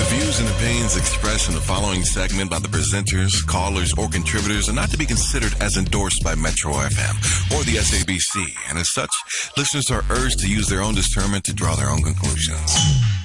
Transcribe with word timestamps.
The 0.00 0.06
views 0.16 0.40
and 0.40 0.48
opinions 0.48 0.96
expressed 0.96 1.50
in 1.50 1.54
the 1.54 1.60
following 1.60 2.04
segment 2.04 2.50
by 2.50 2.58
the 2.58 2.68
presenters, 2.68 3.46
callers, 3.46 3.92
or 3.98 4.08
contributors 4.08 4.66
are 4.66 4.72
not 4.72 4.90
to 4.92 4.96
be 4.96 5.04
considered 5.04 5.54
as 5.60 5.76
endorsed 5.76 6.24
by 6.24 6.34
Metro 6.34 6.72
FM 6.72 7.16
or 7.52 7.62
the 7.64 7.76
SABC, 7.76 8.48
and 8.70 8.78
as 8.78 8.94
such, 8.94 9.10
listeners 9.58 9.90
are 9.90 10.02
urged 10.08 10.38
to 10.38 10.48
use 10.48 10.68
their 10.68 10.80
own 10.80 10.94
discernment 10.94 11.44
to 11.44 11.52
draw 11.52 11.74
their 11.76 11.90
own 11.90 12.02
conclusions. 12.02 12.78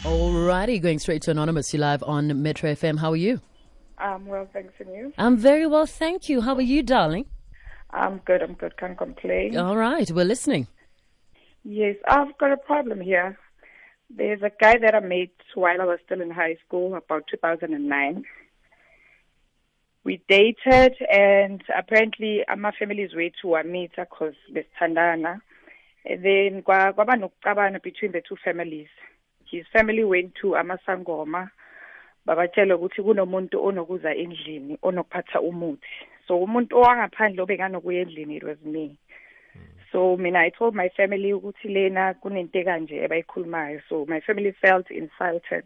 Alrighty, 0.03 0.81
going 0.81 0.99
straight 0.99 1.21
to 1.21 1.31
Anonymous. 1.31 1.73
You 1.73 1.79
live 1.79 2.03
on 2.03 2.43
Metro 2.43 2.69
FM. 2.73 2.99
How 2.99 3.11
are 3.11 3.15
you? 3.15 3.39
Um, 3.97 4.25
well, 4.25 4.45
thanks, 4.51 4.73
and 4.79 4.89
you? 4.93 5.13
I'm 5.17 5.37
very 5.37 5.67
well, 5.67 5.85
thank 5.85 6.27
you. 6.27 6.41
How 6.41 6.55
are 6.55 6.61
you, 6.61 6.83
darling? 6.83 7.25
I'm 7.91 8.17
good, 8.25 8.41
I'm 8.41 8.55
good, 8.55 8.75
can't 8.75 8.97
complain. 8.97 9.55
All 9.55 9.77
right, 9.77 10.11
we're 10.11 10.25
listening. 10.25 10.67
Yes, 11.63 11.95
I've 12.05 12.37
got 12.37 12.51
a 12.51 12.57
problem 12.57 12.99
here. 12.99 13.39
There's 14.09 14.41
a 14.43 14.51
guy 14.59 14.77
that 14.77 14.93
I 14.95 14.99
met 14.99 15.29
while 15.55 15.81
I 15.81 15.85
was 15.85 15.99
still 16.05 16.21
in 16.21 16.29
high 16.29 16.57
school, 16.65 16.95
about 16.95 17.25
2009. 17.29 18.23
We 20.03 20.21
dated, 20.29 20.93
and 21.11 21.63
apparently 21.75 22.43
uh, 22.47 22.55
my 22.55 22.71
family's 22.77 23.15
way 23.15 23.31
to 23.41 23.55
Amita 23.55 24.05
because 24.09 24.35
besithandana. 24.53 25.41
And 26.05 26.23
then 26.23 26.61
kwa- 26.61 26.93
kwaba 26.93 27.81
between 27.81 28.11
the 28.11 28.21
two 28.21 28.37
families. 28.45 28.87
His 29.49 29.65
family 29.73 30.03
went 30.03 30.35
to 30.41 30.49
Amasangoma, 30.55 31.49
babatshela 32.27 32.75
ukuthi 32.75 33.01
kunomuntu 33.01 33.65
onokuza 33.65 34.15
endlini 34.15 34.77
onokuphatha 34.83 35.41
umuthi. 35.41 35.87
So 36.27 36.37
umuntu 36.37 36.77
owangaphandle 36.77 37.41
obekanokuya 37.41 38.01
endlini 38.01 38.37
it 38.37 38.43
was 38.43 38.57
me. 38.63 38.97
So 39.95 40.17
mina 40.17 40.39
I 40.39 40.49
told 40.49 40.75
my 40.75 40.89
family 40.97 41.31
ukuthi 41.31 41.69
lena 41.69 42.13
kunento 42.21 42.61
kanje 42.65 43.05
abayikhulumayo. 43.05 43.79
So 43.87 44.05
my 44.05 44.19
family 44.19 44.51
felt 44.61 44.91
insulted. 44.91 45.63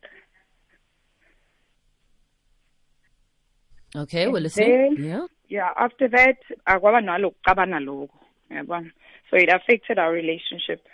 Okay, 3.95 4.27
we're 4.27 4.37
And 4.37 4.51
then- 4.51 4.97
Yeah. 4.99 5.25
Yeah, 5.47 5.73
after 5.75 6.07
that 6.09 6.37
akwaba 6.67 7.01
nalokuxabana 7.01 7.79
lokho. 7.79 8.11
Yabona. 8.51 8.91
So 9.31 9.37
it 9.37 9.49
affected 9.49 9.97
our 9.97 10.11
relationship. 10.13 10.85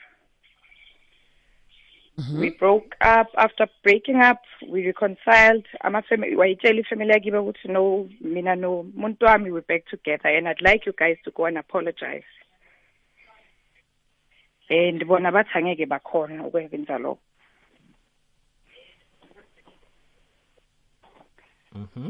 Mm-hmm. 2.17 2.39
We 2.39 2.49
broke 2.51 2.95
up. 3.01 3.27
After 3.37 3.67
breaking 3.83 4.21
up, 4.21 4.39
we 4.69 4.85
reconciled. 4.85 5.65
Ama 5.83 6.03
family 6.03 6.37
wayitshela 6.37 6.79
ifamily 6.79 7.11
yakibe 7.11 7.37
ukuthi 7.37 7.67
no, 7.67 8.07
mina 8.21 8.55
no 8.55 8.83
muntu 8.95 9.25
wami 9.25 9.51
we're 9.51 9.59
back 9.67 9.85
together 9.89 10.29
and 10.29 10.47
I'd 10.47 10.61
like 10.61 10.85
you 10.85 10.93
guys 10.97 11.17
to 11.25 11.31
go 11.31 11.45
and 11.47 11.57
apologize. 11.57 12.23
And 14.69 15.07
bona 15.07 15.31
bathi 15.31 15.53
angeke 15.55 15.85
bakhona 15.85 16.45
ukwenza 16.45 16.97
lokho. 16.97 17.19
Mm-hmm. 21.75 22.09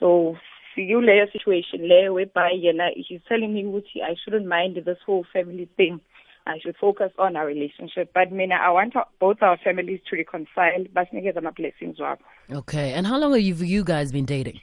So 0.00 0.36
sikuleyo 0.74 1.32
situation 1.32 1.82
leyo 1.82 2.14
whereby 2.14 2.52
yena 2.52 2.90
he's 2.96 3.20
telling 3.28 3.54
me 3.54 3.64
ukuthi 3.64 4.02
I 4.02 4.16
shouldn't 4.22 4.46
mind 4.46 4.76
this 4.84 4.98
whole 5.06 5.24
family 5.32 5.68
thing. 5.76 6.00
I 6.46 6.58
should 6.58 6.76
focus 6.76 7.10
on 7.18 7.36
our 7.36 7.46
relationship. 7.46 8.12
But 8.12 8.30
mina 8.32 8.56
I 8.56 8.70
want 8.70 8.94
both 9.18 9.42
our 9.42 9.56
families 9.56 10.00
to 10.10 10.16
reconcile. 10.16 10.84
Basinikeza 10.92 11.38
ama 11.38 11.52
blessings 11.52 11.98
wabo. 11.98 12.18
Okay, 12.52 12.92
and 12.92 13.06
how 13.06 13.18
long 13.18 13.32
have 13.32 13.40
you, 13.40 13.54
you 13.54 13.84
guys 13.84 14.12
been 14.12 14.26
dating? 14.26 14.60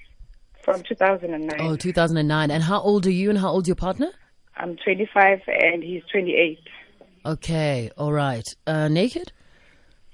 From 0.61 0.83
2009. 0.83 1.59
Oh, 1.59 1.75
2009. 1.75 2.51
And 2.51 2.63
how 2.63 2.79
old 2.81 3.07
are 3.07 3.11
you 3.11 3.31
and 3.31 3.39
how 3.39 3.49
old's 3.49 3.67
your 3.67 3.75
partner? 3.75 4.11
I'm 4.57 4.75
25 4.77 5.39
and 5.47 5.81
he's 5.81 6.03
28. 6.11 6.59
Okay, 7.25 7.91
all 7.97 8.11
right. 8.13 8.45
Uh, 8.65 8.87
naked? 8.87 9.31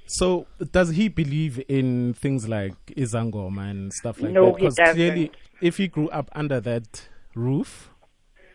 So, 0.07 0.47
does 0.71 0.89
he 0.91 1.09
believe 1.09 1.61
in 1.67 2.13
things 2.13 2.47
like 2.47 2.73
Izangoma 2.87 3.69
and 3.69 3.91
stuff 3.93 4.21
like 4.21 4.31
No, 4.31 4.45
that? 4.45 4.51
he 4.51 4.55
Because 4.61 4.75
doesn't. 4.75 4.95
clearly, 4.95 5.31
if 5.61 5.77
he 5.77 5.87
grew 5.87 6.09
up 6.09 6.29
under 6.33 6.59
that 6.61 7.07
roof, 7.35 7.91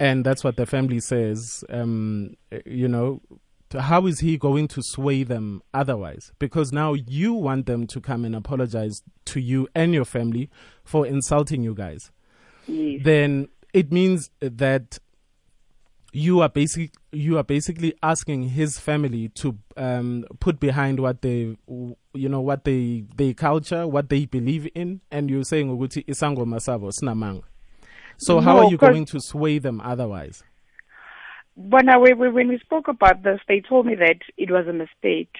and 0.00 0.24
that's 0.24 0.42
what 0.42 0.56
the 0.56 0.66
family 0.66 1.00
says, 1.00 1.62
um, 1.68 2.36
you 2.64 2.88
know, 2.88 3.20
how 3.78 4.06
is 4.06 4.20
he 4.20 4.36
going 4.36 4.68
to 4.68 4.82
sway 4.82 5.22
them 5.22 5.62
otherwise? 5.72 6.32
Because 6.38 6.72
now 6.72 6.92
you 6.94 7.32
want 7.32 7.66
them 7.66 7.86
to 7.88 8.00
come 8.00 8.24
and 8.24 8.34
apologize 8.34 9.02
to 9.26 9.40
you 9.40 9.68
and 9.74 9.94
your 9.94 10.04
family 10.04 10.50
for 10.84 11.06
insulting 11.06 11.62
you 11.62 11.74
guys. 11.74 12.10
Yes. 12.66 13.00
Then 13.04 13.48
it 13.72 13.90
means 13.92 14.30
that 14.40 14.98
you 16.12 16.40
are 16.40 16.48
basic 16.48 16.92
you 17.10 17.38
are 17.38 17.42
basically 17.42 17.94
asking 18.02 18.50
his 18.50 18.78
family 18.78 19.28
to 19.30 19.58
um, 19.76 20.24
put 20.40 20.60
behind 20.60 21.00
what 21.00 21.22
they 21.22 21.56
you 21.66 22.28
know 22.28 22.40
what 22.40 22.64
they 22.64 23.04
they 23.16 23.32
culture 23.32 23.86
what 23.86 24.10
they 24.10 24.26
believe 24.26 24.68
in 24.74 25.00
and 25.10 25.30
you're 25.30 25.44
saying 25.44 25.70
ukuthi 25.70 26.04
isango 26.06 26.60
sabo 26.60 26.90
sinamanga 26.90 27.42
so 28.18 28.40
how 28.40 28.56
No, 28.56 28.62
are 28.64 28.70
you 28.70 28.76
going 28.76 29.06
to 29.06 29.18
sway 29.20 29.58
them 29.58 29.80
otherwise 29.80 30.44
When, 31.54 31.88
I, 31.88 31.98
when 31.98 32.32
when 32.32 32.48
we 32.48 32.58
spoke 32.60 32.88
about 32.88 33.22
this, 33.22 33.40
they 33.46 33.60
told 33.60 33.84
me 33.86 33.94
that 33.96 34.20
it 34.38 34.50
was 34.50 34.66
a 34.66 34.72
mistake. 34.72 35.36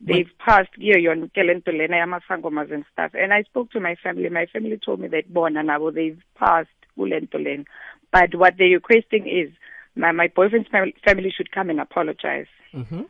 They've 0.00 0.30
passed 0.44 0.74
here 0.76 0.98
yon 0.98 1.30
kelentolena 1.36 1.94
yamasangomas 2.02 2.72
and 2.72 2.84
stuff. 2.92 3.12
And 3.14 3.32
I 3.32 3.44
spoke 3.44 3.70
to 3.70 3.80
my 3.80 3.94
family. 4.02 4.28
My 4.30 4.46
family 4.46 4.80
told 4.84 4.98
me 4.98 5.06
that 5.08 5.32
bona 5.32 5.62
nabo 5.62 5.94
they've 5.94 6.20
passed 6.34 6.81
kulentolena. 6.98 7.64
But 8.12 8.34
what 8.34 8.54
they're 8.58 8.68
requesting 8.80 9.26
is 9.26 9.50
my 9.96 10.12
my 10.12 10.28
boyfriend's 10.28 10.68
fam- 10.68 10.92
family 11.04 11.30
should 11.36 11.50
come 11.52 11.70
and 11.70 11.80
apologize. 11.80 12.46
Mhm. 12.74 13.06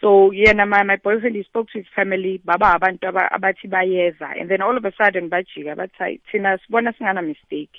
So 0.00 0.30
yeah, 0.30 0.52
my 0.52 0.82
my 0.82 0.96
boyfriend 0.96 1.36
he 1.36 1.42
spoke 1.44 1.68
to 1.70 1.78
his 1.78 1.86
family, 1.94 2.40
baba 2.44 2.78
abantu 2.78 3.08
aba- 3.08 3.30
abathi 3.32 3.68
bayeza, 3.68 4.38
and 4.40 4.50
then 4.50 4.60
all 4.60 4.76
of 4.76 4.84
a 4.84 4.92
sudden 5.00 5.30
bajika 5.30 5.74
bathi 5.74 6.20
thina 6.32 6.58
sibona 6.68 6.92
singana 6.98 7.26
mistake. 7.26 7.76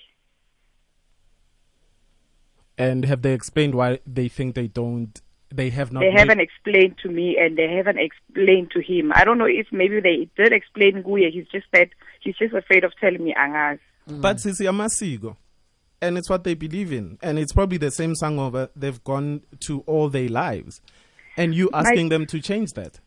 and 2.79 3.05
have 3.05 3.21
they 3.23 3.33
explained 3.33 3.73
why 3.73 3.99
they 4.05 4.27
think 4.27 4.53
they 4.53 4.67
don't 4.67 5.21
they 5.49 5.69
have 5.69 5.91
not 5.91 6.01
they 6.01 6.09
made- 6.09 6.19
haven't 6.19 6.39
explained 6.39 6.95
to 7.01 7.09
me 7.09 7.37
and 7.37 7.57
they 7.57 7.67
haven't 7.73 7.97
explained 7.97 8.69
to 8.71 8.81
him. 8.81 9.11
I 9.15 9.23
don't 9.23 9.37
know 9.37 9.45
if 9.45 9.67
maybe 9.71 9.99
they 10.01 10.29
did 10.35 10.51
explain 10.53 11.01
Guya. 11.03 11.31
He's 11.31 11.47
just 11.47 11.65
that 11.71 11.89
he's 12.19 12.35
just 12.35 12.53
afraid 12.53 12.83
of 12.83 12.91
telling 12.99 13.23
me 13.23 13.33
angas. 13.33 13.79
Mm. 14.07 14.21
But 14.21 14.37
sisi 14.37 14.67
amasiko. 14.67 15.35
And 16.01 16.17
it's 16.17 16.29
what 16.29 16.43
they 16.43 16.53
believe 16.53 16.93
in. 16.93 17.17
And 17.23 17.39
it's 17.39 17.53
probably 17.53 17.77
the 17.77 17.91
same 17.91 18.15
song 18.15 18.39
over 18.39 18.69
they've 18.75 19.03
gone 19.03 19.41
to 19.61 19.81
all 19.81 20.09
their 20.09 20.29
lives. 20.29 20.81
And 21.35 21.55
you 21.55 21.69
asking 21.73 22.09
them 22.09 22.25
to 22.27 22.39
change 22.39 22.73
that. 22.73 22.99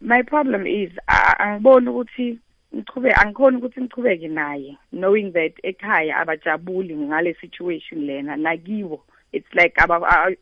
My 0.00 0.22
problem 0.22 0.66
is 0.66 0.90
angiboni 1.08 1.88
ukuthi 1.88 2.38
ngichube 2.74 3.12
angikhoni 3.12 3.56
ukuthi 3.56 3.80
ngichubeke 3.80 4.28
naye 4.28 4.78
knowing 4.90 5.32
that 5.32 5.52
ekhaya 5.62 6.16
abajabuli 6.16 6.96
ngale 6.96 7.34
situation 7.40 8.06
lena 8.06 8.36
nakiwo 8.36 9.00
it's 9.32 9.54
like 9.54 9.74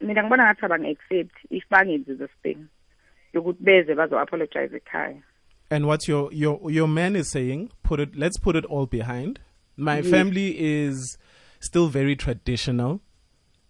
mina 0.01 0.23
ngibona 0.23 0.45
ngathi 0.45 0.67
abangi-accept 0.67 1.37
if 1.51 1.65
bangenzi 1.71 2.15
this 2.19 2.31
thing 2.43 2.67
yokuthi 3.33 3.63
beze 3.63 3.95
bazo-apologize 3.95 4.77
ekhaya 4.77 5.23
And 5.71 5.87
what 5.87 6.09
your 6.09 6.33
your 6.33 6.71
your 6.71 6.89
man 6.89 7.15
is 7.15 7.31
saying, 7.31 7.71
put 7.83 8.01
it 8.01 8.17
let's 8.17 8.39
put 8.39 8.57
it 8.57 8.65
all 8.65 8.87
behind. 8.87 9.39
My 9.77 10.03
family 10.03 10.57
is 10.61 11.17
still 11.61 11.89
very 11.89 12.17
traditional 12.17 13.01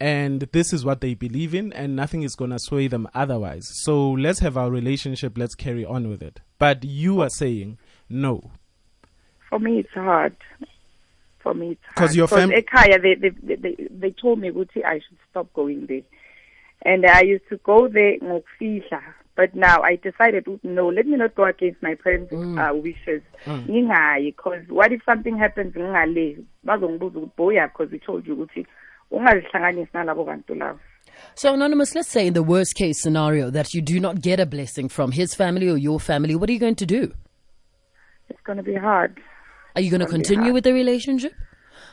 and 0.00 0.40
this 0.52 0.72
is 0.72 0.84
what 0.84 1.02
they 1.02 1.14
believe 1.14 1.54
in 1.54 1.72
and 1.74 1.94
nothing 1.94 2.22
is 2.22 2.34
going 2.34 2.50
to 2.50 2.58
sway 2.58 2.88
them 2.88 3.06
otherwise. 3.14 3.68
So 3.84 4.10
let's 4.12 4.38
have 4.40 4.56
our 4.56 4.70
relationship, 4.70 5.36
let's 5.36 5.54
carry 5.54 5.84
on 5.84 6.08
with 6.08 6.22
it. 6.22 6.40
But 6.58 6.84
you 6.84 7.20
are 7.20 7.28
saying 7.28 7.78
no. 8.08 8.50
For 9.50 9.58
me, 9.58 9.80
it's 9.80 9.92
hard. 9.92 10.36
For 11.40 11.54
me, 11.54 11.72
it's 11.72 11.84
'Cause 11.94 12.10
hard. 12.10 12.16
your 12.16 12.28
fam- 12.28 12.50
ekhaya, 12.50 13.00
they, 13.02 13.14
they, 13.14 13.54
they, 13.56 13.88
they 13.90 14.10
told 14.10 14.38
me 14.40 14.50
ukuthi 14.50 14.84
I 14.84 14.94
should 15.00 15.18
stop 15.30 15.52
going 15.52 15.86
there. 15.86 16.02
And 16.82 17.04
I 17.04 17.22
used 17.22 17.48
to 17.50 17.58
go 17.58 17.88
there 17.88 18.18
ngokufihla. 18.18 19.02
But 19.40 19.54
now 19.54 19.80
I 19.80 19.96
decided, 19.96 20.44
no, 20.62 20.88
let 20.88 21.06
me 21.06 21.16
not 21.16 21.34
go 21.34 21.46
against 21.46 21.82
my 21.82 21.94
parents' 21.94 22.30
uh, 22.30 22.74
wishes. 22.74 23.22
Because 23.46 24.64
what 24.68 24.92
if 24.92 25.00
something 25.06 25.38
happens 25.38 25.74
ngingale? 25.74 26.44
Bazongibuza 26.62 27.18
ukuthi 27.18 27.30
boya 27.38 27.68
because 27.68 27.90
we 27.90 27.98
told 28.00 28.26
you 28.26 28.36
ukuthi 28.36 28.66
ungazihlanganisi 29.10 29.90
nalabo 29.94 30.24
bantu 30.26 30.54
labo. 30.54 30.78
So, 31.34 31.54
Anonymous, 31.54 31.94
let's 31.94 32.08
say 32.08 32.26
in 32.26 32.34
the 32.34 32.42
worst 32.42 32.74
case 32.74 33.00
scenario 33.00 33.48
that 33.48 33.72
you 33.72 33.80
do 33.80 33.98
not 33.98 34.20
get 34.20 34.40
a 34.40 34.44
blessing 34.44 34.90
from 34.90 35.12
his 35.12 35.34
family 35.34 35.70
or 35.70 35.78
your 35.78 35.98
family, 35.98 36.34
what 36.34 36.50
are 36.50 36.52
you 36.52 36.58
going 36.58 36.74
to 36.74 36.86
do? 36.86 37.14
It's 38.28 38.42
going 38.44 38.58
to 38.58 38.62
be 38.62 38.74
hard. 38.74 39.18
Are 39.74 39.80
you 39.80 39.90
going 39.90 40.00
to 40.00 40.06
continue 40.06 40.52
with 40.52 40.64
the 40.64 40.74
relationship? 40.74 41.32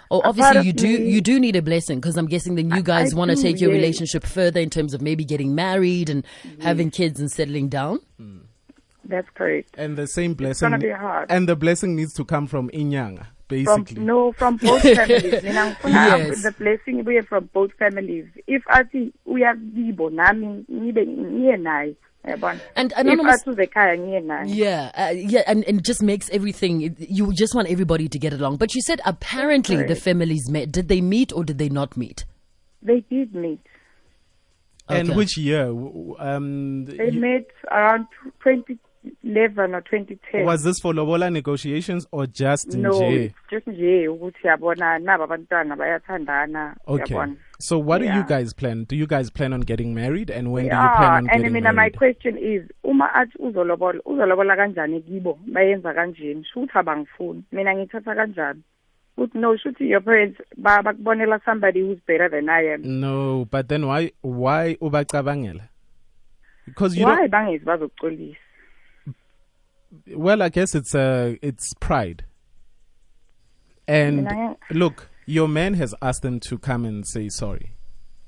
Or 0.10 0.20
A 0.20 0.34
part 0.34 0.56
obviously 0.58 0.68
you 0.68 0.74
do 0.74 1.00
me- 1.00 1.12
you 1.12 1.22
do 1.22 1.40
need 1.40 1.56
a 1.56 1.62
blessing 1.62 2.00
because 2.00 2.18
I'm 2.18 2.28
guessing 2.28 2.56
then 2.56 2.70
you 2.72 2.82
guys 2.82 3.14
want 3.14 3.30
to 3.32 3.36
do, 3.36 3.42
take 3.42 3.60
your 3.60 3.72
yes. 3.72 3.78
relationship 3.82 4.24
further 4.26 4.60
in 4.60 4.70
terms 4.70 4.94
of 4.94 5.02
maybe 5.02 5.26
getting 5.26 5.54
married 5.56 6.10
and 6.10 6.26
having 6.62 6.92
kids 6.92 7.20
and 7.20 7.32
settling 7.32 7.68
down. 7.70 8.00
Hmm. 8.18 8.38
That's 9.06 9.28
correct. 9.36 9.76
And 9.78 9.98
the 9.98 10.06
same 10.08 10.34
blessing. 10.34 10.52
It's 10.52 10.60
blessing 10.60 10.70
going 10.72 10.82
to 10.82 10.88
be 10.88 10.92
hard. 10.94 11.32
and 11.32 11.48
the 11.48 11.56
blessing 11.56 11.96
needs 11.96 12.14
to 12.16 12.26
come 12.26 12.46
from 12.48 12.70
Inyanga, 12.72 13.26
from 13.26 13.28
basically. 13.48 14.04
no 14.04 14.34
from 14.34 14.58
both 14.62 14.82
families 14.82 15.44
mina 15.44 15.66
ngifuna 15.76 16.18
Yes. 16.18 16.44
the 16.44 16.52
blessing 16.52 17.00
ibuye 17.04 17.26
from 17.26 17.50
both 17.54 17.72
families 17.80 18.26
if 18.48 18.64
athi 18.68 19.14
uyakibo 19.26 20.10
nami 20.10 20.66
ngibe 20.72 21.06
ngiye 21.08 21.58
naye 21.58 21.96
yabona 22.28 22.60
And 22.76 22.92
if 22.92 22.98
anonymous, 22.98 23.42
athi 23.48 23.68
ngiye 23.68 24.22
naye 24.24 24.46
yeah, 24.48 24.92
uh, 24.96 25.14
yeah, 25.16 25.44
and, 25.48 25.64
and 25.66 25.84
just 25.84 26.02
makes 26.04 26.30
everything. 26.30 26.96
You 27.00 27.34
just 27.34 27.56
want 27.56 27.70
everybody 27.70 28.08
to 28.10 28.20
get 28.20 28.34
along. 28.34 28.58
But 28.58 28.76
you 28.76 28.82
said 28.82 29.02
apparently 29.06 29.84
the 29.84 29.96
families 29.96 30.50
met. 30.50 30.72
Did 30.72 30.88
they 30.88 31.02
meet 31.02 31.32
or 31.34 31.44
did 31.44 31.58
they 31.58 31.70
not 31.70 31.96
meet? 31.98 32.26
they 32.82 33.00
did 33.10 33.34
meet 33.36 33.60
And 34.88 35.16
which 35.16 35.38
year? 35.38 35.66
W- 35.66 35.88
w- 35.92 36.16
Um, 36.20 36.86
they 36.86 37.10
you- 37.12 37.20
met 37.20 37.48
around 37.72 38.06
2011 39.22 39.76
or 39.76 39.82
2010 39.82 40.46
was 40.46 40.64
this 40.64 40.80
for 40.80 40.94
lobola 40.94 41.30
negotiations 41.32 42.08
or 42.12 42.28
just 42.28 42.74
no 42.76 42.90
nje? 42.92 43.34
just 43.52 43.68
nje 43.68 44.08
ukuthi 44.08 44.48
yabona 44.48 45.00
naba 45.00 45.24
abantwana 45.24 45.76
bayathandana 45.76 46.76
Okay. 46.88 47.16
So 47.60 47.80
what 47.80 48.00
do 48.02 48.06
you 48.06 48.24
guys 48.24 48.54
plan? 48.54 48.84
Do 48.84 48.96
you 48.96 49.08
guys 49.08 49.32
plan 49.32 49.52
on 49.52 49.62
getting 49.62 49.94
married? 49.96 50.30
And 50.30 50.52
when 50.52 50.66
do 50.70 50.76
you 50.76 50.90
plan 50.98 51.12
on 51.12 51.30
and 51.30 51.42
getting 51.42 51.54
mina 51.54 51.70
my 51.70 51.76
married? 51.76 51.98
question 51.98 52.38
is 52.38 52.62
uma 52.84 53.14
athi 53.16 53.38
uzolobola 53.40 54.00
uzolobola 54.06 54.56
kanjani 54.56 55.02
kibo 55.02 55.40
bayenza 55.48 55.94
kanjeni 55.94 56.44
shuthi 56.54 56.72
abangifuni 56.78 57.44
mina 57.52 57.76
ngithatha 57.76 58.16
kanjani 58.16 58.62
ukuthi 59.18 59.38
no 59.38 59.58
shuthi 59.58 59.90
your 59.90 60.02
parents 60.04 60.42
ba- 60.58 60.84
bakubonela 60.84 61.40
somebody 61.46 61.82
who's 61.82 62.00
better 62.08 62.30
than 62.30 62.50
I 62.50 62.74
am 62.74 62.82
No, 63.00 63.46
but 63.52 63.68
then 63.70 63.88
why 63.88 64.12
why 64.22 64.78
ubacabangela? 64.82 65.70
Because 66.66 66.96
you 67.00 67.06
why 67.06 67.28
bangezi 67.28 67.66
bazokucolisa 67.66 68.38
well 70.16 70.42
I 70.42 70.50
guess 70.50 70.76
it's 70.76 70.94
uh 70.96 71.36
it's 71.42 71.74
pride. 71.80 72.26
And 73.88 74.28
look, 74.72 75.10
your 75.26 75.48
man 75.48 75.76
has 75.76 75.96
asked 76.02 76.22
them 76.22 76.40
to 76.42 76.58
come 76.58 76.84
and 76.86 77.08
say 77.08 77.30
sorry. 77.30 77.72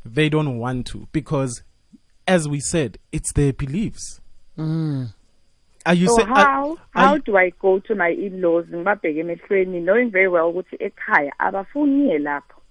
They 0.06 0.30
don't 0.30 0.58
want 0.58 0.88
to 0.88 1.08
because 1.12 1.64
as 2.28 2.48
we 2.48 2.60
said, 2.60 2.98
it's 3.12 3.34
their 3.34 3.52
beliefs. 3.54 4.22
Are 4.58 5.94
you 5.94 6.08
so 6.08 6.18
saying 6.18 6.28
how 6.28 6.72
are 6.72 6.78
how 6.92 7.14
you- 7.16 7.22
do 7.22 7.38
I 7.38 7.50
go 7.62 7.80
to 7.80 7.96
my 7.96 8.10
in-laws 8.10 8.66
ngibabheke 8.68 9.20
emehlweni 9.20 9.82
knowing 9.82 10.12
very 10.12 10.28
well 10.28 10.50
ukuthi 10.54 10.76
ekhaya 10.80 11.32
abafuni 11.40 11.92
ngiye 12.04 12.20
lapho 12.20 12.62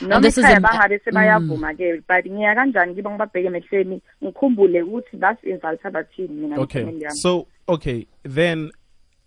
noma 0.00 0.20
this 0.20 0.38
is 0.38 0.44
ekhaya 0.44 0.56
an- 0.56 0.62
bangabe 0.62 0.98
sebayavuma 1.04 1.74
ke 1.74 2.02
but 2.08 2.24
ngiya 2.24 2.54
kanjani 2.54 2.94
kibo 2.94 3.10
ngibabheke 3.10 3.46
emehlweni 3.46 4.00
ngikhumbule 4.24 4.82
ukuthi 4.82 5.16
basi-insulta 5.16 5.90
bathini 5.90 6.28
mina 6.34 6.60
Okay. 6.60 6.86
So 7.10 7.46
okay, 7.68 8.06
then 8.22 8.70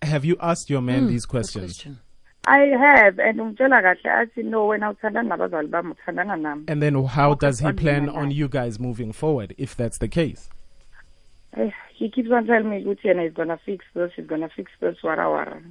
have 0.02 0.26
you 0.26 0.36
asked 0.40 0.70
your 0.70 0.82
man 0.82 1.08
these 1.08 1.26
questions? 1.26 1.74
question. 1.78 2.00
I 2.50 2.60
have 2.80 3.20
and 3.20 3.40
ungitshela 3.40 3.82
kahle 3.82 4.10
athi 4.12 4.44
no 4.44 4.68
wena 4.68 4.90
uthandana 4.94 5.30
nabazali 5.36 5.68
bami 5.68 5.94
uthandana 5.94 6.38
nami 6.42 6.64
And 6.68 6.82
then 6.82 7.04
how 7.04 7.34
does 7.34 7.60
he 7.60 7.72
plan 7.74 8.08
on 8.10 8.32
you 8.32 8.48
guys 8.48 8.80
moving 8.80 9.12
forward 9.12 9.54
if 9.58 9.76
that's 9.76 9.98
the 9.98 10.08
case? 10.08 10.50
Eh, 11.58 11.72
he 11.94 12.10
keeps 12.10 12.32
on 12.32 12.46
telling 12.48 12.70
me 12.70 12.84
ukuthi 12.84 13.08
yena 13.08 13.28
is 13.28 13.34
gonna 13.34 13.58
fix 13.66 13.84
this 13.94 14.12
he's 14.16 14.26
gonna 14.28 14.50
fix 14.56 14.72
this 14.80 14.96
wara 15.04 15.28
wara 15.30 15.62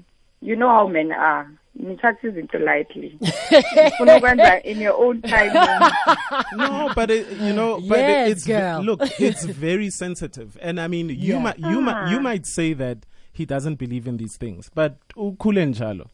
you 0.43 0.55
know 0.57 0.69
how 0.69 0.87
men 0.87 1.13
are 1.13 1.49
nithatha 1.81 2.29
izinto 2.29 2.59
lightly 2.59 3.19
ufuna 3.89 4.17
ukwenza 4.17 4.63
in 4.63 4.81
your 4.83 4.95
own 5.05 5.23
time 5.23 5.53
no, 6.57 6.91
but 6.95 7.11
it, 7.11 7.27
you 7.41 7.53
know, 7.53 7.81
but 7.81 7.99
it- 7.99 8.29
it's 8.31 8.47
girl. 8.47 8.83
look, 8.83 9.01
it's 9.21 9.45
very 9.47 9.91
sensitive, 9.91 10.59
and 10.63 10.81
I 10.81 10.89
mean, 10.89 11.11
you 11.11 11.35
Yeah. 11.35 11.41
might 11.43 11.59
you 11.59 11.81
might 11.81 11.97
Ah. 11.97 12.11
you 12.13 12.21
might 12.21 12.47
say 12.47 12.75
that 12.75 12.99
he 13.33 13.45
doesn't 13.47 13.79
believe 13.79 14.07
in 14.09 14.17
these 14.17 14.37
things, 14.39 14.71
but 14.75 14.97
ukhule 15.17 15.67
njalo, 15.67 16.07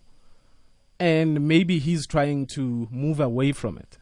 and 0.99 1.41
maybe 1.49 1.79
he's 1.79 2.07
trying 2.07 2.47
to 2.47 2.89
move 2.91 3.21
away 3.21 3.53
from 3.53 3.79
it. 3.79 3.99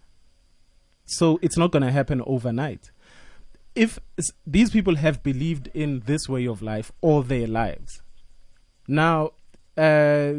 So 1.04 1.38
it's 1.42 1.56
not 1.58 1.72
going 1.72 1.82
to 1.82 1.90
happen 1.92 2.22
overnight. 2.26 2.90
If 3.74 3.98
these 4.46 4.70
people 4.70 4.96
have 4.96 5.22
believed 5.22 5.68
in 5.74 6.00
this 6.06 6.28
way 6.28 6.46
of 6.46 6.62
life 6.62 6.92
all 7.02 7.22
their 7.22 7.46
lives, 7.46 8.02
now. 8.88 9.30
Uh, 9.76 10.32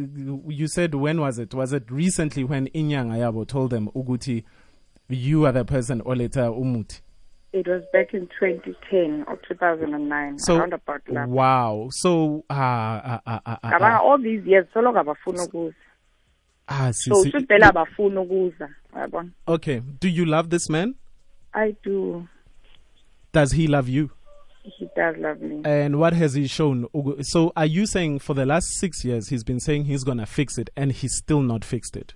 you 0.47 0.67
said 0.67 0.93
when 0.95 1.19
was 1.21 1.39
it? 1.39 1.53
Was 1.53 1.73
it 1.73 1.89
recently 1.89 2.43
when 2.43 2.67
Inyang 2.69 3.07
Ayabo 3.11 3.47
told 3.47 3.71
them 3.71 3.89
Uguti, 3.95 4.43
you 5.07 5.45
are 5.45 5.51
the 5.51 5.65
person 5.65 6.01
Oleta 6.05 6.41
Umuti? 6.51 7.01
it 7.53 7.67
was 7.67 7.83
back 7.91 8.13
in 8.13 8.27
2010 8.39 9.25
or 9.27 9.37
2009 9.47 10.39
So 10.39 10.55
around 10.55 10.71
about 10.73 11.03
lapho 11.05 11.27
wow. 11.27 11.89
So 11.91 12.45
ah 12.49 13.01
ah 13.03 13.21
ah 13.25 13.41
ah 13.45 13.57
ah, 13.63 13.69
cabanga 13.71 13.99
ah, 13.99 14.03
all 14.03 14.17
these 14.17 14.45
years 14.45 14.67
soloko 14.73 14.99
abafuni 14.99 15.39
ukuza 15.39 15.75
ah 16.69 16.91
so 16.93 17.15
sisi. 17.15 17.31
shuthi 17.31 17.45
phela 17.47 17.67
abafuni 17.69 18.17
ukuza 18.17 18.69
yabona 18.95 19.29
Okay. 19.47 19.81
Do 19.99 20.07
you 20.07 20.25
love 20.25 20.49
this 20.49 20.69
man? 20.69 20.95
I 21.53 21.75
do 21.83 22.27
Does 23.33 23.51
he 23.51 23.67
love 23.67 23.89
you? 23.89 24.11
He 24.63 24.87
does 24.95 25.15
love 25.17 25.41
me 25.41 25.61
And 25.65 25.99
what 25.99 26.13
has 26.13 26.33
he 26.33 26.47
shown? 26.47 26.87
So 27.21 27.51
are 27.55 27.65
you 27.65 27.85
saying 27.85 28.19
for 28.19 28.33
the 28.33 28.45
last 28.45 28.67
six 28.79 29.03
years 29.03 29.29
he's 29.29 29.43
been 29.43 29.59
saying 29.59 29.85
he's 29.85 30.03
gonna 30.03 30.25
fix 30.25 30.57
it 30.57 30.69
and 30.75 30.91
he's 30.91 31.15
still 31.15 31.41
not 31.41 31.63
fixed 31.65 31.95
it? 31.97 32.13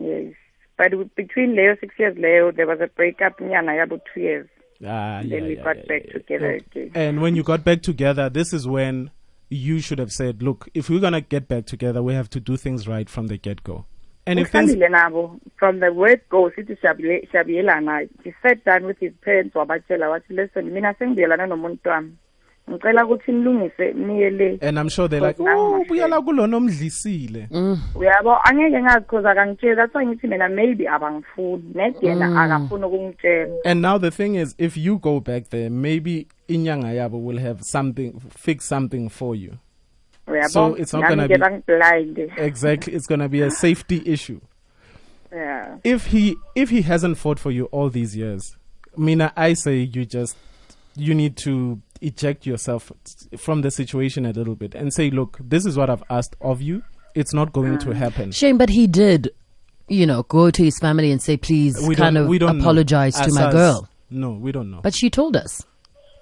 yes 0.00 0.32
but 0.78 0.90
between 1.16 1.56
Leo 1.56 1.76
six 1.80 1.94
years 1.98 2.16
Leo 2.18 2.52
there 2.52 2.66
was 2.66 2.80
a 2.80 2.86
breakup 2.88 3.38
nyana 3.38 3.72
yabo 3.86 4.00
two 4.12 4.20
years 4.20 4.48
Ah, 4.84 5.20
then 5.22 5.28
yeah, 5.30 5.40
we 5.48 5.56
yeah, 5.56 5.64
got 5.64 5.76
yeah, 5.78 5.82
back 5.88 6.02
together 6.12 6.50
again 6.52 6.90
And 6.94 7.22
when 7.22 7.34
you 7.34 7.42
got 7.42 7.64
back 7.64 7.80
together, 7.80 8.28
this 8.28 8.52
is 8.52 8.68
when 8.68 9.10
you 9.48 9.78
should 9.80 9.98
have 9.98 10.10
said, 10.10 10.42
"Look, 10.42 10.68
if 10.74 10.90
we're 10.90 11.00
gonna 11.00 11.22
get 11.22 11.48
back 11.48 11.64
together, 11.64 12.02
we 12.02 12.12
have 12.12 12.28
to 12.30 12.40
do 12.40 12.58
things 12.58 12.86
right 12.86 13.08
from 13.08 13.28
the 13.28 13.38
get-go." 13.38 13.86
And 14.26 14.38
if 14.40 14.50
things 14.50 14.70
uhlangile 14.74 14.88
nabo 14.88 15.38
from 15.56 15.80
the 15.80 15.92
word 15.92 16.20
go 16.30 16.50
sithi 16.50 16.74
siyabile- 16.76 17.30
siyabuyelana 17.30 18.08
he 18.24 18.34
sat 18.42 18.64
down 18.64 18.84
with 18.84 18.98
his 18.98 19.12
parents 19.24 19.54
wabatshela 19.54 20.08
wathi 20.08 20.34
listen 20.34 20.70
mina 20.70 20.94
sengibuyelana 20.94 21.46
nomuntu 21.46 21.88
wami. 21.88 22.12
Ngicela 22.70 23.04
ukuthi 23.06 23.32
nilungise 23.32 23.92
niye 23.92 24.30
le 24.30 24.58
and 24.60 24.78
I'm 24.78 24.88
sure 24.88 25.06
they're 25.08 25.20
like, 25.20 25.36
Because 25.36 25.54
now 25.54 25.74
"Oh, 25.74 25.76
I'm 25.76 25.84
buyela 25.88 26.20
kulona 26.22 26.56
omdlisile." 26.56 27.48
Mm. 27.50 27.78
uyabo 27.94 28.36
angeke 28.44 28.82
ngazi 28.82 29.06
cause 29.06 29.28
akangitsheli 29.28 29.76
that's 29.76 29.94
why 29.94 30.06
ngithi 30.06 30.26
mina 30.28 30.48
maybe 30.48 30.88
abangifuni. 30.88 31.62
Net 31.74 32.02
yena 32.02 32.28
mm. 32.28 32.36
akafuni 32.36 32.84
ukungitshela. 32.84 33.54
And 33.64 33.80
now 33.82 33.98
the 33.98 34.10
thing 34.10 34.34
is, 34.34 34.54
if 34.58 34.76
you 34.76 34.98
go 34.98 35.20
back 35.20 35.50
there, 35.50 35.70
maybe 35.70 36.26
Inyanga 36.48 36.92
Yabo 36.94 37.22
will 37.22 37.38
have 37.38 37.62
something, 37.62 38.18
fix 38.30 38.64
something 38.64 39.08
for 39.08 39.36
you. 39.36 39.58
Uyabo 40.26 40.48
So 40.48 40.74
it's 40.74 40.92
not 40.92 41.08
gonna 41.08 41.28
be- 41.28 41.34
bangiblind 41.36 42.32
Exactly, 42.38 42.94
it's 42.94 43.06
gonna 43.06 43.28
be 43.28 43.40
a 43.42 43.50
safety 43.50 44.02
issue. 44.04 44.40
yeah 45.32 45.76
If 45.84 46.06
he 46.06 46.36
if 46.54 46.70
he 46.70 46.82
hasn't 46.82 47.18
fought 47.18 47.38
for 47.38 47.50
you 47.50 47.66
all 47.66 47.90
these 47.90 48.16
years, 48.16 48.56
Mina, 48.96 49.32
I 49.36 49.54
say 49.54 49.78
you 49.80 50.04
just 50.06 50.36
you 50.96 51.14
need 51.14 51.36
to 51.38 51.80
eject 52.00 52.46
yourself 52.46 52.90
from 53.36 53.62
the 53.62 53.70
situation 53.70 54.24
a 54.26 54.30
little 54.32 54.54
bit 54.54 54.74
and 54.74 54.92
say, 54.92 55.10
look, 55.10 55.38
this 55.40 55.66
is 55.66 55.76
what 55.76 55.90
I've 55.90 56.02
asked 56.08 56.36
of 56.40 56.62
you. 56.62 56.82
It's 57.14 57.34
not 57.34 57.52
going 57.52 57.76
Mm. 57.78 57.80
to 57.84 57.90
happen. 57.94 58.32
Shame, 58.32 58.56
but 58.58 58.70
he 58.70 58.86
did, 58.86 59.30
you 59.88 60.06
know, 60.06 60.22
go 60.24 60.50
to 60.50 60.62
his 60.64 60.78
family 60.78 61.10
and 61.12 61.20
say, 61.20 61.36
please 61.36 61.78
kind 61.78 61.96
don't- 61.96 62.16
of 62.16 62.28
we 62.28 62.38
don't 62.38 62.56
know. 62.58 62.62
apologize 62.64 63.14
to 63.16 63.24
As 63.24 63.34
my 63.34 63.44
us- 63.44 63.52
girl. 63.52 63.88
No, 64.10 64.32
we 64.32 64.52
don't 64.52 64.70
know. 64.70 64.80
But 64.82 64.94
she 64.94 65.10
told 65.10 65.36
us. 65.36 65.62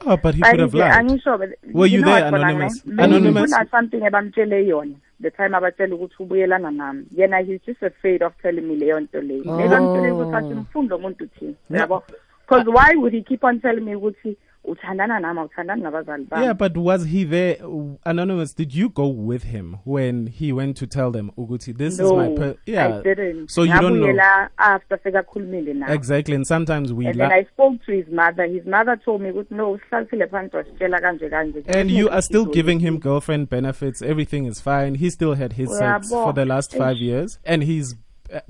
Oh, 0.07 0.17
but 0.17 0.35
he 0.35 0.41
But 0.41 0.51
could 0.51 0.61
have 0.61 0.71
nje 0.73 0.79
lied. 0.79 0.93
angisho 0.93 1.39
but 1.39 1.49
Were 1.73 1.87
you 1.87 2.01
know 2.01 2.15
there, 2.15 2.25
what, 2.31 2.35
Bonang, 2.35 2.51
Anonymous? 2.51 2.85
maybe 2.87 3.03
Anonymous? 3.03 3.53
kuna 3.53 3.67
something 3.71 4.01
ebamtshele 4.01 4.67
yona 4.67 4.95
the 5.21 5.31
time 5.31 5.55
abatshela 5.55 5.95
ukuthi 5.95 6.15
ubuyelana 6.23 6.71
nami 6.71 7.05
yena 7.17 7.39
he's 7.47 7.61
just 7.67 7.83
afraid 7.83 8.23
of 8.23 8.33
telling 8.43 8.63
me 8.69 8.77
leyo 8.77 9.01
nto 9.01 9.21
leyo 9.21 9.45
maybe 9.45 9.75
oh. 9.75 9.77
amtshele 9.77 10.11
ukuthi 10.11 10.37
athi 10.37 10.55
mfundi 10.55 10.95
omuntu 10.95 11.25
uthini 11.25 11.57
yabo 11.71 12.03
because 12.47 12.69
why 12.71 12.95
would 12.97 13.13
he 13.15 13.23
keep 13.23 13.45
on 13.45 13.61
telling 13.61 13.81
me 13.85 13.95
ukuthi 13.95 14.37
uthandana 14.65 15.21
nami 15.21 15.41
awuthandani 15.41 15.83
nabazali 15.83 16.25
bami 16.25 16.45
Yeah, 16.45 16.53
but 16.53 16.77
was 16.77 17.05
he 17.07 17.25
there? 17.25 17.57
Anonymous, 18.05 18.55
did 18.55 18.75
you 18.75 18.89
go 18.89 19.07
with 19.07 19.43
him 19.45 19.77
when 19.85 20.27
he 20.27 20.53
went 20.53 20.77
to 20.79 20.87
tell 20.87 21.11
them, 21.11 21.31
Uguti, 21.39 21.77
this 21.77 21.99
no 21.99 22.07
is 22.07 22.13
my 22.31 22.37
per-. 22.37 22.57
Yeah. 22.67 22.99
I 22.99 23.03
didn't 23.03 23.51
So 23.51 23.63
you 23.63 23.81
don't 23.81 24.01
know. 24.01 24.49
after 24.59 24.99
sekakhulumile 24.99 25.75
naye 25.75 25.95
Exactly. 25.95 26.35
And 26.35 26.47
sometimes 26.47 26.93
we 26.93 27.07
and 27.07 27.21
then. 27.21 27.33
I 27.33 27.45
spoke 27.53 27.85
to 27.87 27.93
his 27.93 28.07
mother 28.09 28.45
his 28.47 28.65
mother 28.67 28.97
told 29.05 29.21
me 29.23 29.31
ukuthi 29.31 29.51
no 29.51 29.73
usihlalisile 29.79 30.27
phansi 30.27 30.57
wasitshela 30.57 31.01
kanje 31.01 31.31
kanje 31.31 31.65
And 31.77 31.91
you 31.91 32.09
are 32.11 32.23
still 32.23 32.45
giving 32.47 32.81
him 32.81 32.99
girlfriend 32.99 33.49
benefits. 33.51 34.03
Everything 34.03 34.47
is 34.47 34.61
fine. 34.61 34.95
He 34.97 35.11
still 35.11 35.35
had 35.35 35.53
his 35.55 35.77
sex 35.79 36.09
for 36.11 36.33
the 36.33 36.45
last 36.45 36.75
five 36.77 36.97
years. 36.97 37.39
And 37.45 37.63
he's 37.63 37.97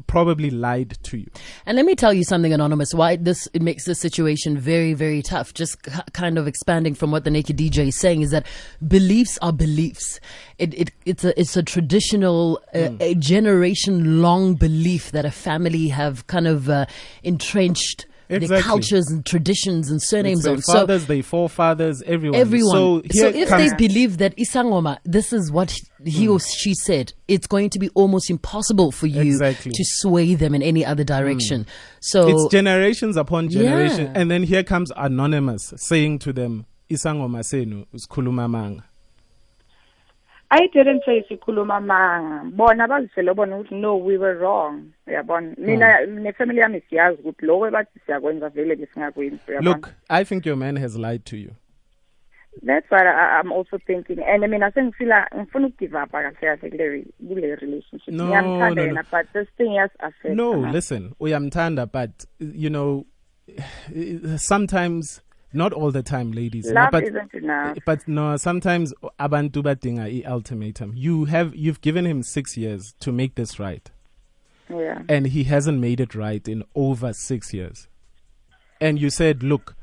probably 0.07 0.51
lied 0.51 0.97
to 1.05 1.19
you. 1.19 1.27
And 1.67 1.77
let 1.77 1.87
me 1.87 1.95
tell 1.95 2.13
you 2.13 2.25
something, 2.25 2.53
Anonymous, 2.53 2.95
why 2.95 3.17
this 3.17 3.49
it 3.53 3.63
makes 3.63 3.85
this 3.85 4.01
situation 4.01 4.59
very, 4.59 4.95
very 4.95 5.23
tough. 5.23 5.55
Just 5.55 5.83
kind 6.13 6.39
of 6.39 6.47
expanding 6.47 6.95
from 6.95 7.11
what 7.11 7.25
the 7.25 7.31
Naked 7.31 7.57
DJ 7.57 7.89
is 7.89 7.99
saying 7.99 8.23
is 8.23 8.31
that 8.31 8.47
beliefs 8.87 9.39
are 9.43 9.53
beliefs. 9.53 10.21
It, 10.59 10.75
it 10.75 10.91
it's 11.05 11.25
a 11.25 11.39
it's 11.41 11.57
a 11.57 11.63
traditional, 11.63 12.61
uh, 12.75 12.89
Hmm. 12.89 12.97
a 13.01 13.15
generation 13.15 14.21
long 14.21 14.55
belief 14.55 15.11
that 15.13 15.25
a 15.25 15.31
family 15.31 15.89
have 15.89 16.27
kind 16.27 16.47
of 16.47 16.69
uh, 16.69 16.87
entrenched. 17.23 18.07
Their 18.41 18.61
cultures 18.63 19.11
and 19.11 19.25
traditions 19.25 19.89
and 19.91 19.97
It's 19.97 20.09
surnames 20.09 20.43
their 20.43 20.55
on. 20.55 20.63
So 20.63 20.73
fathers, 20.73 21.07
their 21.07 21.23
forefathers, 21.23 22.03
everyone. 22.03 22.41
everyone. 22.41 22.73
So, 22.73 23.03
So, 23.13 23.29
if 23.29 23.49
they 23.49 23.75
believe 23.77 24.19
that 24.19 24.37
Isangoma, 24.37 24.99
this 25.05 25.33
is 25.33 25.51
what 25.51 25.79
he 26.05 26.27
hmm. 26.27 26.33
or 26.33 26.41
she 26.41 26.75
said, 26.75 27.13
it's 27.29 27.47
going 27.47 27.71
to 27.71 27.79
be 27.79 27.89
almost 27.91 28.31
impossible 28.31 28.93
for 28.93 29.07
you 29.07 29.23
Exactly. 29.23 29.73
to 29.73 29.85
sway 29.85 30.35
them 30.35 30.55
in 30.55 30.63
any 30.63 30.85
other 30.85 31.03
hmm. 31.03 31.07
direction. 31.07 31.67
So 32.01 32.29
it's 32.29 32.53
generations 32.53 33.17
upon 33.17 33.49
generation, 33.49 34.07
Yeah. 34.07 34.21
and 34.21 34.31
then 34.31 34.43
here 34.43 34.63
comes 34.63 34.93
anonymous 34.97 35.73
saying 35.77 36.19
to 36.21 36.33
them, 36.33 36.67
"Isangoma 36.91 37.41
senu 37.43 37.87
usikhuluma 37.95 38.51
manga." 38.51 38.85
I 40.57 40.69
didn't 40.73 41.03
say 41.05 41.25
sikhuluma 41.29 41.81
manga 41.81 42.51
bona 42.57 42.87
bazifele 42.89 43.35
bona 43.35 43.57
ukuthi 43.57 43.73
no 43.81 43.97
we 43.97 44.17
were 44.19 44.35
wrong. 44.39 44.93
Uyabona? 45.09 45.55
Hmm. 45.55 45.67
Mina 45.67 46.07
nefamily 46.07 46.61
yami 46.61 46.81
siyazi 46.91 47.23
ukuthi 47.23 47.47
lokho 47.47 47.71
bathi 47.71 48.01
siyakwenza 48.07 48.49
vele 48.49 48.77
besingakwenzi 48.77 49.39
Look, 49.63 49.95
I 50.09 50.25
think 50.25 50.47
your 50.47 50.57
man 50.57 50.77
has 50.77 50.97
lied 50.97 51.25
to 51.27 51.37
you. 51.37 51.57
that's 52.63 52.89
what 52.91 53.07
I, 53.07 53.41
I'm 53.41 53.51
also 53.53 53.79
thinking. 53.87 54.19
And 54.21 54.43
mina 54.51 54.71
sengifila 54.73 55.27
ngifuna 55.37 55.67
ukugive 55.67 56.03
up 56.03 56.13
kahle 56.13 56.33
kahle 56.41 56.71
kule 56.71 56.89
re- 56.89 57.07
kule 57.29 57.57
relationship. 57.57 58.15
No, 58.15 58.27
ngiyamthanda 58.27 58.75
no, 58.75 58.75
no. 58.75 58.83
yena 58.83 59.05
but 59.11 59.27
this 59.33 59.49
thing 59.57 59.77
has 59.77 59.91
affect 60.01 60.37
No, 60.37 60.53
listen, 60.53 61.15
uyamtanda, 61.21 61.91
but 61.91 62.27
you 62.39 62.71
know, 62.71 63.07
sometimes, 64.37 65.21
not 65.55 65.73
all 65.73 65.91
the 65.91 66.03
time, 66.03 66.33
ladies. 66.33 66.71
love 66.71 66.91
but 66.91 67.05
isn't 67.05 67.33
enough 67.35 67.79
but 67.87 68.07
no, 68.09 68.37
sometimes 68.37 68.93
abantu 69.19 69.63
badinga 69.63 70.05
i 70.25 70.29
ultimatum. 70.31 70.93
You 70.97 71.25
have 71.27 71.55
you've 71.55 71.81
given 71.81 72.05
him 72.07 72.23
six 72.23 72.57
years 72.57 72.95
to 73.01 73.13
make 73.13 73.35
this 73.37 73.59
right, 73.59 73.91
yeah 74.69 75.03
and 75.09 75.27
he 75.29 75.45
hasn't 75.45 75.79
made 75.81 76.01
it 76.01 76.15
right 76.15 76.47
in 76.49 76.65
over 76.75 77.13
six 77.13 77.53
years. 77.55 77.89
And 78.81 78.99
you 79.01 79.09
said, 79.11 79.43
look, 79.43 79.77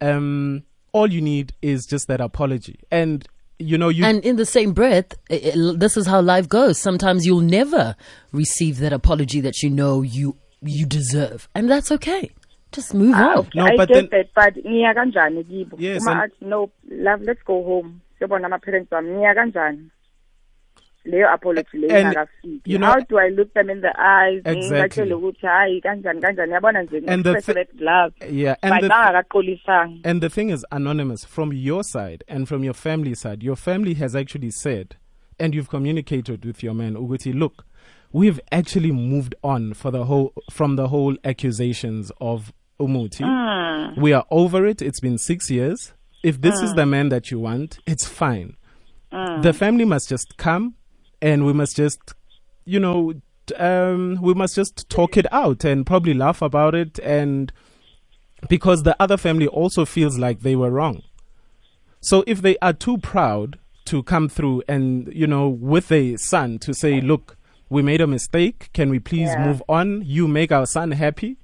um, 0.00 0.62
all 0.92 1.12
you 1.12 1.20
need 1.20 1.52
is 1.62 1.86
just 1.86 2.08
that 2.08 2.20
apology, 2.20 2.78
and 2.90 3.26
you 3.58 3.78
know 3.78 3.88
you. 3.90 4.04
And 4.04 4.24
in 4.24 4.36
the 4.36 4.46
same 4.46 4.72
breath, 4.72 5.14
i- 5.30 5.52
i- 5.54 5.74
this 5.76 5.96
is 5.96 6.06
how 6.06 6.20
life 6.20 6.48
goes. 6.48 6.78
Sometimes 6.78 7.26
you'll 7.26 7.40
never 7.40 7.94
receive 8.32 8.78
that 8.78 8.92
apology 8.92 9.40
that 9.40 9.62
you 9.62 9.70
know 9.70 10.02
you 10.02 10.36
you 10.62 10.86
deserve, 10.86 11.48
and 11.54 11.70
that's 11.70 11.92
okay. 11.92 12.30
Just 12.74 12.94
move 12.94 13.14
Ah, 13.14 13.32
on. 13.32 13.38
okay, 13.38 13.50
No, 13.58 13.64
I 13.66 13.76
but 13.76 13.88
get 13.88 14.10
then- 14.10 14.26
that 14.34 14.54
but 14.54 14.64
ngiya 14.64 14.94
kanjani 14.94 15.44
kibo? 15.44 15.76
Yes, 15.78 16.02
uma 16.02 16.22
athi 16.24 16.44
no 16.44 16.70
love 16.90 17.22
let's 17.22 17.42
go 17.44 17.62
home. 17.62 18.00
Siyabona 18.18 18.46
ama 18.46 18.58
parents 18.58 18.90
wami 18.92 19.10
ngiya 19.10 19.34
kanjani? 19.34 19.90
Leyo 21.04 21.28
apology 21.34 21.78
leyo 21.78 21.94
And, 21.96 22.06
ingakafiki. 22.14 22.62
you 22.72 22.78
know- 22.78 22.86
how 22.86 23.00
do 23.00 23.18
i 23.18 23.28
look 23.28 23.52
them 23.54 23.68
in 23.70 23.80
the 23.82 23.92
eyes? 24.00 24.40
Exactly. 24.44 24.70
ngibatshele 24.70 25.14
ukuthi 25.14 25.46
hayi 25.46 25.80
kanjani 25.80 26.20
kanjani? 26.20 26.52
Yabona 26.52 26.82
nje 26.82 27.02
And 27.06 27.24
the 27.24 27.34
thi- 27.42 27.66
love 27.84 28.14
yeah, 28.30 28.56
and 28.62 28.72
but 28.74 28.80
the, 28.80 28.88
bangakaqolisanga 28.88 30.00
And 30.04 30.20
the 30.22 30.30
thing 30.30 30.48
is, 30.50 30.64
Anonymous, 30.70 31.24
from 31.26 31.52
your 31.52 31.82
side 31.84 32.24
and 32.28 32.48
from 32.48 32.64
your 32.64 32.74
family 32.74 33.14
side, 33.14 33.42
your 33.42 33.56
family 33.56 33.94
has 33.94 34.16
actually 34.16 34.50
said, 34.50 34.96
and 35.38 35.54
you've 35.54 35.68
communicated 35.68 36.44
with 36.46 36.62
your 36.62 36.74
man, 36.74 36.94
Uguti, 36.94 37.34
look, 37.34 37.66
we've 38.12 38.40
actually 38.50 38.92
moved 38.92 39.34
on 39.42 39.74
for 39.74 39.90
the 39.90 40.04
whole 40.04 40.32
from 40.50 40.76
the 40.76 40.88
whole 40.88 41.16
accusations 41.24 42.10
of 42.20 42.52
Umuti. 42.80 43.24
Hmm. 43.24 44.00
We 44.00 44.12
are 44.12 44.24
over 44.30 44.66
it. 44.66 44.82
It's 44.82 45.00
been 45.00 45.18
six 45.18 45.50
years. 45.50 45.92
If 46.22 46.40
this 46.40 46.60
is 46.60 46.70
hmm. 46.70 46.76
the 46.76 46.86
man 46.86 47.08
that 47.10 47.30
you 47.30 47.38
want, 47.38 47.78
it's 47.86 48.06
fine. 48.06 48.56
Hmm. 49.12 49.42
The 49.42 49.52
family 49.52 49.84
must 49.84 50.08
just 50.08 50.36
come 50.36 50.74
and 51.20 51.46
we 51.46 51.52
must 51.52 51.76
just, 51.76 52.14
you 52.64 52.80
know, 52.80 53.14
um, 53.56 54.18
we 54.22 54.34
must 54.34 54.54
just 54.54 54.88
talk 54.88 55.16
it 55.16 55.30
out 55.32 55.64
and 55.64 55.86
probably 55.86 56.14
laugh 56.14 56.40
about 56.42 56.74
it 56.74 56.98
and 57.00 57.52
because 58.48 58.82
the 58.82 58.96
other 59.00 59.16
family 59.16 59.46
also 59.46 59.84
feels 59.84 60.18
like 60.18 60.40
they 60.40 60.56
were 60.56 60.70
wrong. 60.70 61.02
So 62.00 62.24
if 62.26 62.42
they 62.42 62.56
are 62.58 62.72
too 62.72 62.98
proud 62.98 63.58
to 63.86 64.02
come 64.02 64.28
through 64.28 64.62
and, 64.68 65.10
you 65.14 65.26
know, 65.26 65.48
with 65.48 65.90
a 65.92 66.16
son 66.16 66.58
to 66.60 66.74
say, 66.74 67.00
look, 67.00 67.36
we 67.70 67.82
made 67.82 68.00
a 68.00 68.06
mistake, 68.06 68.70
can 68.72 68.90
we 68.90 68.98
please 68.98 69.30
Yeah. 69.30 69.46
move 69.46 69.62
on? 69.68 70.02
You 70.04 70.28
make 70.28 70.52
our 70.52 70.66
son 70.66 70.90
happy, 70.92 71.38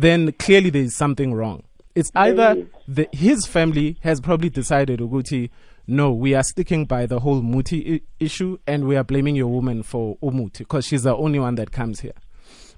then 0.00 0.32
clearly 0.32 0.70
there 0.70 0.82
is 0.82 0.96
something 0.96 1.34
wrong. 1.34 1.62
It's 1.94 2.10
either 2.14 2.66
the, 2.86 3.08
his 3.12 3.46
family 3.46 3.98
has 4.02 4.20
probably 4.20 4.48
decided, 4.48 5.00
Uguti, 5.00 5.50
no, 5.86 6.12
we 6.12 6.34
are 6.34 6.44
sticking 6.44 6.84
by 6.84 7.06
the 7.06 7.18
whole 7.20 7.42
Muti 7.42 7.94
I- 7.94 8.00
issue 8.20 8.58
and 8.66 8.86
we 8.86 8.96
are 8.96 9.02
blaming 9.04 9.34
your 9.34 9.48
woman 9.48 9.82
for 9.82 10.16
Umuti 10.18 10.58
because 10.58 10.86
she's 10.86 11.02
the 11.02 11.16
only 11.16 11.38
one 11.38 11.56
that 11.56 11.72
comes 11.72 12.00
here. 12.00 12.14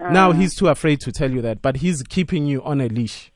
Now 0.00 0.30
ah. 0.30 0.32
he's 0.32 0.54
too 0.54 0.68
afraid 0.68 1.00
to 1.00 1.12
tell 1.12 1.30
you 1.30 1.42
that, 1.42 1.62
but 1.62 1.76
he's 1.76 2.02
keeping 2.02 2.46
you 2.46 2.62
on 2.62 2.80
a 2.80 2.88
leash. 2.88 3.30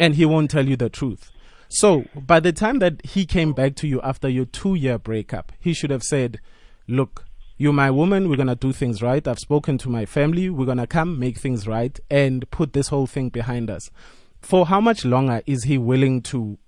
And 0.00 0.16
he 0.16 0.24
won't 0.26 0.50
tell 0.50 0.68
you 0.68 0.76
the 0.76 0.90
truth. 0.90 1.30
So, 1.68 2.04
by 2.14 2.40
the 2.40 2.52
time 2.52 2.80
that 2.80 3.06
he 3.06 3.24
came 3.24 3.52
back 3.52 3.76
to 3.76 3.88
you 3.88 4.00
after 4.02 4.28
your 4.28 4.44
two 4.44 4.74
year 4.74 4.98
breakup, 4.98 5.52
he 5.60 5.72
should 5.72 5.90
have 5.90 6.02
said, 6.02 6.40
Look, 6.88 7.24
you're 7.62 7.72
my 7.72 7.90
woman. 7.92 8.28
We're 8.28 8.36
going 8.36 8.48
to 8.48 8.56
do 8.56 8.72
things 8.72 9.00
right. 9.02 9.26
I've 9.26 9.38
spoken 9.38 9.78
to 9.78 9.88
my 9.88 10.04
family. 10.04 10.50
We're 10.50 10.66
going 10.66 10.78
to 10.78 10.86
come 10.86 11.18
make 11.20 11.38
things 11.38 11.68
right 11.68 11.98
and 12.10 12.50
put 12.50 12.72
this 12.72 12.88
whole 12.88 13.06
thing 13.06 13.28
behind 13.28 13.70
us. 13.70 13.88
For 14.40 14.66
how 14.66 14.80
much 14.80 15.04
longer 15.04 15.42
is 15.46 15.62
he 15.62 15.78
willing 15.78 16.22
to 16.22 16.58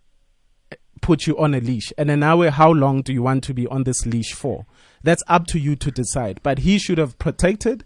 eh, 0.70 0.76
put 1.00 1.26
you 1.26 1.36
on 1.36 1.52
a 1.52 1.58
leash? 1.60 1.92
And 1.98 2.12
an 2.12 2.22
hour, 2.22 2.48
how 2.50 2.70
long 2.70 3.02
do 3.02 3.12
you 3.12 3.22
want 3.24 3.42
to 3.44 3.54
be 3.54 3.66
on 3.66 3.82
this 3.82 4.06
leash 4.06 4.32
for? 4.34 4.66
That's 5.02 5.24
up 5.26 5.48
to 5.48 5.58
you 5.58 5.74
to 5.76 5.90
decide. 5.90 6.38
But 6.44 6.60
he 6.60 6.78
should 6.78 6.98
have 6.98 7.18
protected, 7.18 7.84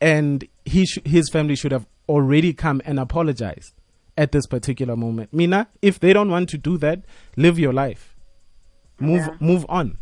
and 0.00 0.46
he 0.64 0.86
sh- 0.86 1.00
his 1.04 1.28
family 1.28 1.56
should 1.56 1.72
have 1.72 1.86
already 2.08 2.52
come 2.52 2.80
and 2.84 3.00
apologized 3.00 3.72
at 4.16 4.30
this 4.30 4.46
particular 4.46 4.94
moment. 4.94 5.32
Mina, 5.34 5.66
if 5.82 5.98
they 5.98 6.12
don't 6.12 6.30
want 6.30 6.48
to 6.50 6.58
do 6.58 6.78
that, 6.78 7.00
live 7.36 7.58
your 7.58 7.72
life. 7.72 8.14
Move 9.00 9.26
Yeah. 9.26 9.36
move 9.40 9.66
on. 9.68 9.98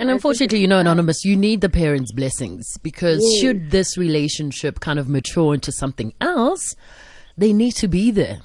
And 0.00 0.10
unfortunately, 0.10 0.60
you 0.60 0.66
know, 0.66 0.78
Anonymous, 0.78 1.24
you 1.24 1.36
need 1.36 1.60
the 1.60 1.68
parents' 1.68 2.12
blessings 2.12 2.78
because 2.82 3.20
should 3.40 3.70
this 3.70 3.98
relationship 3.98 4.80
kind 4.80 4.98
of 4.98 5.08
mature 5.08 5.52
into 5.54 5.70
something 5.72 6.12
else, 6.20 6.74
they 7.36 7.52
need 7.52 7.72
to 7.82 7.88
be 7.88 8.10
there. 8.10 8.38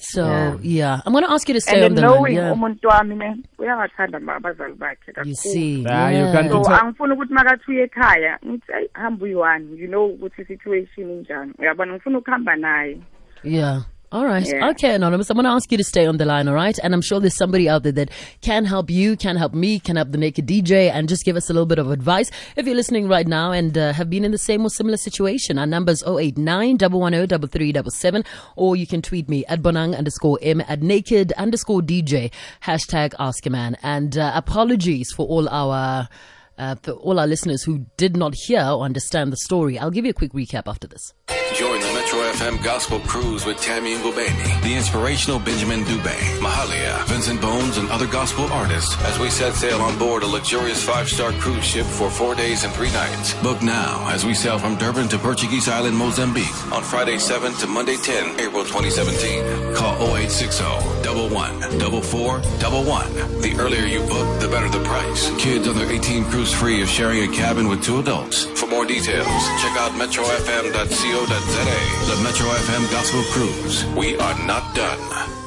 So, 0.00 0.24
yeah, 0.24 0.56
Yeah. 0.62 1.00
I'm 1.04 1.12
going 1.12 1.24
to 1.24 1.30
ask 1.32 1.48
you 1.48 1.54
to 1.54 1.60
stay 1.60 1.76
and 1.76 1.84
on 1.86 1.94
then 1.94 2.04
the 2.04 2.10
line. 2.10 2.18
knowing 2.20 2.34
Yeah. 2.36 2.52
umuntu 2.52 2.88
wami 2.88 3.14
ne 3.16 3.36
uyangathanda 3.58 4.20
ma 4.20 4.36
abazali 4.36 4.74
bakhe 4.74 5.12
You 5.24 5.34
see, 5.34 5.84
Ah, 5.88 6.08
you 6.10 6.18
yeah. 6.18 6.32
can't 6.32 6.50
so 6.52 6.62
do- 6.62 6.70
angifuni 6.70 7.14
ukuthi 7.14 7.32
makathi 7.34 7.70
uye 7.70 7.82
ekhaya 7.88 8.38
ngithi 8.46 8.72
ayi 8.72 8.88
hamba 8.94 9.24
uyi-one 9.24 9.64
you 9.80 9.88
know 9.88 10.06
ukuthi 10.06 10.42
i-situation 10.42 11.10
injani 11.10 11.52
uyabona 11.58 11.92
ngifuna 11.92 12.18
ukuhamba 12.18 12.56
naye 12.56 13.00
Yeah. 13.42 13.82
All 14.10 14.24
right. 14.24 14.46
Yeah. 14.46 14.70
Okay, 14.70 14.94
Anonymous. 14.94 15.28
I'm 15.28 15.36
going 15.36 15.44
to 15.44 15.50
ask 15.50 15.70
you 15.70 15.76
to 15.76 15.84
stay 15.84 16.06
on 16.06 16.16
the 16.16 16.24
line, 16.24 16.48
all 16.48 16.54
right? 16.54 16.78
And 16.82 16.94
I'm 16.94 17.02
sure 17.02 17.20
there's 17.20 17.36
somebody 17.36 17.68
out 17.68 17.82
there 17.82 17.92
that 17.92 18.10
can 18.40 18.64
help 18.64 18.88
you, 18.88 19.18
can 19.18 19.36
help 19.36 19.52
me, 19.52 19.78
can 19.78 19.96
help 19.96 20.12
the 20.12 20.18
Naked 20.18 20.46
DJ, 20.46 20.90
and 20.90 21.10
just 21.10 21.26
give 21.26 21.36
us 21.36 21.50
a 21.50 21.52
little 21.52 21.66
bit 21.66 21.78
of 21.78 21.90
advice. 21.90 22.30
If 22.56 22.64
you're 22.64 22.74
listening 22.74 23.06
right 23.06 23.26
now 23.26 23.52
and 23.52 23.76
uh, 23.76 23.92
have 23.92 24.08
been 24.08 24.24
in 24.24 24.30
the 24.30 24.38
same 24.38 24.64
or 24.64 24.70
similar 24.70 24.96
situation, 24.96 25.58
our 25.58 25.66
number's 25.66 26.02
089 26.02 26.78
110 26.78 27.48
3377, 27.48 28.24
or 28.56 28.76
you 28.76 28.86
can 28.86 29.02
tweet 29.02 29.28
me 29.28 29.44
at 29.44 29.60
bonang 29.60 29.94
underscore 29.96 30.38
m 30.40 30.62
at 30.66 30.80
naked 30.80 31.32
underscore 31.32 31.82
DJ, 31.82 32.32
hashtag 32.62 33.12
ask 33.18 33.44
a 33.44 33.50
man. 33.50 33.76
And 33.82 34.16
uh, 34.16 34.32
apologies 34.34 35.12
for 35.12 35.26
all 35.26 35.48
our. 35.50 36.08
Uh, 36.56 36.74
for 36.74 36.90
all 36.90 37.20
our 37.20 37.26
listeners 37.28 37.62
who 37.62 37.86
did 37.96 38.16
not 38.16 38.34
hear 38.34 38.60
or 38.60 38.82
understand 38.82 39.32
the 39.32 39.36
story, 39.36 39.78
I'll 39.78 39.92
give 39.92 40.04
you 40.04 40.10
a 40.10 40.12
quick 40.12 40.32
recap 40.32 40.64
after 40.66 40.88
this. 40.88 41.14
Join 41.54 41.78
the 41.78 41.86
Metro 41.92 42.27
FM 42.38 42.62
Gospel 42.62 43.00
Cruise 43.00 43.44
with 43.44 43.60
Tammy 43.60 43.96
Ngobeni, 43.96 44.62
the 44.62 44.72
inspirational 44.72 45.40
Benjamin 45.40 45.80
Dubé, 45.80 46.14
Mahalia, 46.38 47.04
Vincent 47.08 47.40
Bones, 47.40 47.78
and 47.78 47.88
other 47.90 48.06
gospel 48.06 48.44
artists 48.52 48.94
as 49.02 49.18
we 49.18 49.28
set 49.28 49.54
sail 49.54 49.80
on 49.80 49.98
board 49.98 50.22
a 50.22 50.26
luxurious 50.26 50.80
five-star 50.80 51.32
cruise 51.32 51.64
ship 51.64 51.84
for 51.84 52.08
four 52.08 52.36
days 52.36 52.62
and 52.62 52.72
three 52.74 52.92
nights. 52.92 53.34
Book 53.42 53.60
now 53.60 54.08
as 54.08 54.24
we 54.24 54.34
sail 54.34 54.56
from 54.56 54.76
Durban 54.76 55.08
to 55.08 55.18
Portuguese 55.18 55.68
Island, 55.68 55.96
Mozambique 55.96 56.54
on 56.72 56.84
Friday 56.84 57.18
7 57.18 57.54
to 57.54 57.66
Monday 57.66 57.96
10, 57.96 58.38
April 58.38 58.62
2017. 58.62 59.74
Call 59.74 59.96
0860 60.00 60.62
11 61.08 61.80
44 61.80 62.38
11. 62.38 63.40
The 63.42 63.56
earlier 63.58 63.84
you 63.84 64.06
book, 64.06 64.40
the 64.40 64.46
better 64.46 64.68
the 64.68 64.84
price. 64.84 65.28
Kids 65.42 65.66
under 65.66 65.90
18 65.90 66.26
cruise 66.26 66.52
free 66.52 66.82
is 66.82 66.88
sharing 66.88 67.28
a 67.28 67.34
cabin 67.34 67.66
with 67.66 67.82
two 67.82 67.98
adults. 67.98 68.44
For 68.60 68.68
more 68.68 68.84
details, 68.84 69.26
check 69.58 69.74
out 69.76 69.90
metrofm.co.za. 69.98 71.78
The 72.06 72.27
Metro 72.28 72.50
FM 72.50 72.90
Gospel 72.90 73.22
Cruise. 73.32 73.86
We 73.96 74.18
are 74.18 74.46
not 74.46 74.74
done. 74.74 75.37